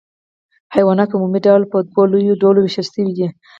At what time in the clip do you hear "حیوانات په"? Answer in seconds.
0.75-1.15